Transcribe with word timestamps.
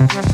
Yes. 0.00 0.29